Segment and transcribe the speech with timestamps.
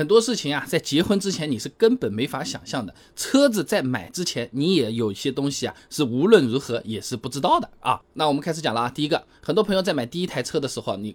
[0.00, 2.94] 很多事情啊，在结婚之前你是根本没法想象的。
[3.14, 8.00] 车子在买之前，你也有些东西啊，是无论如何也是不知道的啊。
[8.14, 8.88] 那我们开始讲了啊。
[8.88, 11.14] 第一个，很多朋友在买第一台车的时候，你。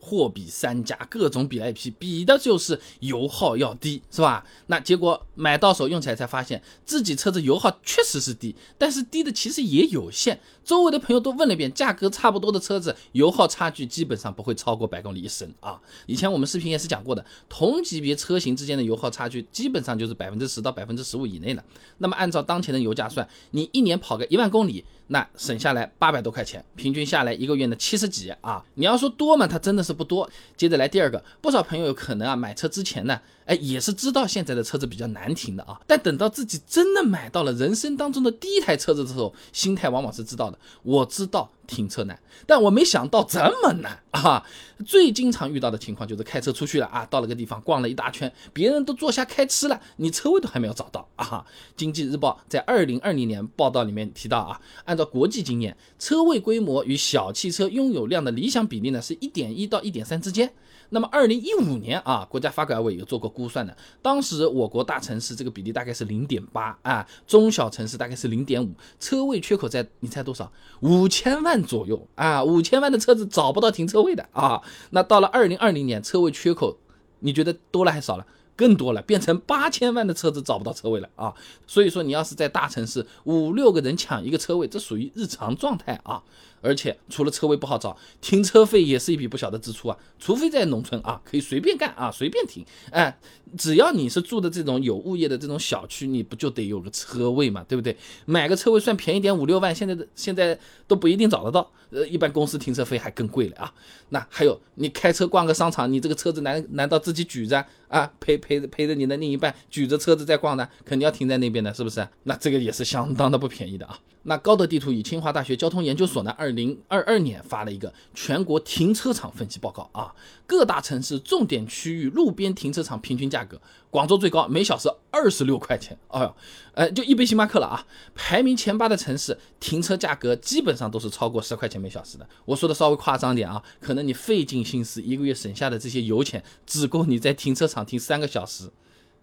[0.00, 4.44] 货比三家，各种比来比，比的就是油耗要低，是吧？
[4.66, 10.40] 那结果买到手用起来才发现自己车子油耗确实是低，但是低的其实也有限。
[10.64, 15.80] 周围的朋友都问了一遍，价格差不多的车子，油耗差距基本上不会超过百公里一升啊。
[16.06, 21.64] 以前我们视频也是讲过的，同级别车型之间的油耗差距基本上就是百分之十到百分之十五以内了。
[21.98, 24.84] 那么按照当前的油价算，你一年跑个一万公里。
[25.08, 28.64] 那省下来八百多块钱，平均下来一个月呢七十几啊！
[28.74, 30.28] 你要说多嘛，它真的是不多。
[30.56, 40.58] 接着来第二个，不少朋友可能啊买车之前呢，哎也是知道现在的车子比较难停的啊，但等到自己真的买到了人生当中的第一台车子的时候，心态往往是知道的。
[40.82, 41.50] 我知道。
[41.68, 44.44] 停车难，但我没想到这么难啊！
[44.86, 51.44] 最经常遇到的情况就是开车出去了啊，到了个地方逛了一大圈，别人都坐下开吃了，你车位都还没有找到啊！
[51.76, 60.52] 经济日报在二零二零年报道里面提到啊，按照国际经验，车位规模与小汽车拥有量的理想比例呢是一点一到一点三之间。
[60.90, 70.50] 那么二零一五年啊，国家发改委有做过估算的，当时我国大城市这个比例大概是零点八啊，中小城市大概是零点五，车位缺口在你猜多少？
[70.80, 74.62] 五千万左右啊，五千万的车子找不到停车位的啊。
[74.90, 76.78] 那到了二零二零年，车位缺口
[77.20, 78.26] 你觉得多了还少了？
[78.56, 81.32] 更多了，变成八千万的车子找不到车位了啊。
[81.66, 86.22] 所以说你要是在大城市，五六个人抢一个车位，这属于日常状态啊。
[86.60, 89.96] 而且除了车位不好找，停车费也是一笔不小的支出啊。
[90.18, 92.64] 除非在农村啊，可以随便干啊，随便停。
[92.90, 93.18] 哎，
[93.56, 97.96] 只要你是住的这种有物业的这种小区，你不就得有个车位嘛，对不对？
[98.26, 101.70] 买个车位算便宜点五六万，现在的现在都不一定找得到。
[101.90, 103.72] 呃，一般公司停车费还更贵了啊。
[104.10, 110.68] 那还有你开车逛个商场，你这个车子难难道自己举着啊，陪陪着陪着你的另一半举着车子在逛呢？
[110.84, 112.06] 肯定要停在那边的，是不是？
[112.24, 113.98] 那这个也是相当的不便宜的啊。
[114.24, 120.14] 那高德地图与清华大学交通研究所呢，二二零二二年发了一个全国停车场分析报告啊，
[120.46, 123.60] 各大城市重点区域路边停车场平均价格，
[123.90, 126.34] 广州最高，每小时二十六块钱，哎呦，
[126.72, 127.86] 呃，就一杯星巴克了啊。
[128.14, 132.26] 排名前八的城市停车价格基本上都是超过十块钱每小时的。
[132.46, 138.70] 我说的稍微夸张点啊，可能你费尽心思一个月省下的这些油钱，只够你在停车场停三个小时。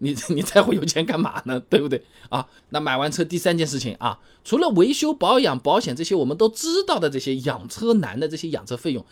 [0.00, 1.60] 你 你在乎有钱干嘛呢？
[1.68, 2.46] 对不对啊？
[2.70, 9.04] 那买完车第三件事情啊，除了维修保养、保险这些我们都知道的这些养车难的这些养车费用，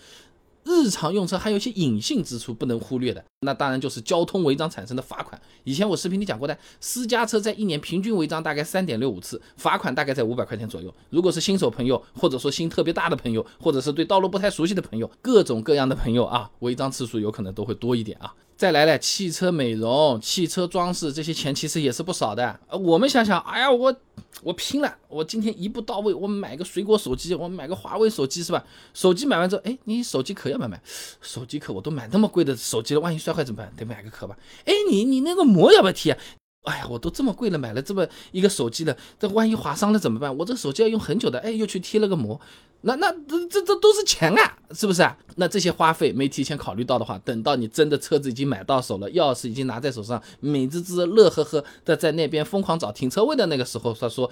[0.65, 3.25] 日常用车还有一些隐性支出不能忽略的。
[3.41, 5.41] 那当然就是交通违章产生的罚款。
[5.65, 10.93] 以前我视频里讲过的，私家车在一年平均违章大概三点六五次，罚款大概在五百块钱左右。
[11.10, 18.34] 如果是新手朋友，或者说心特别大的朋友，或者是对道路不太熟悉的朋友，各种各样的朋友啊，违章次数有可能都会多一点啊。
[18.59, 22.59] 再来了，汽车美容、汽车装饰这些钱其实也是不少的。
[22.67, 23.95] 呃，我们想想，哎呀，我
[24.43, 28.65] 我拼了，我今天一步到位，我买个水果手机，我买个华为手机是吧？
[28.93, 30.83] 手机买完之后，哎，你手机壳要不要买？
[31.23, 33.73] 手机壳我都买那么贵的手机了，万一摔坏怎么办？
[33.77, 34.37] 得买个壳吧。
[34.65, 36.19] 哎，你你那个膜要不要贴？
[36.69, 40.37] 哎呀，我都这么贵了，买了这么一个手机了，这万一划伤了怎么办？
[40.37, 42.39] 我这手机要用很久的，哎，又去贴了个膜。
[42.83, 45.17] 那那这这这都是钱啊，是不是啊？
[45.37, 54.31] 那这些花费没提前考虑到的话，等到你真的车子已经买到手了，钥匙已经拿在手上，美滋滋、乐呵呵的在那边疯狂找停车位的那个时候，他说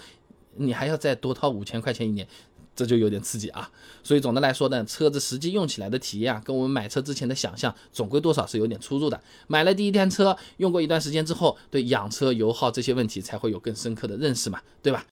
[0.56, 2.28] 你还要再多掏五千块钱一年。
[2.76, 3.70] 这就有点刺激啊，
[4.02, 9.18] 所以总的来说呢，车子实际用起来的体验啊，跟我们买车之前的想象，总归多少是有点出入的。
[9.46, 15.06] 买了第一天车，用过一段时间之后，对养车油耗这些问题才会有更深刻的认识嘛，对吧？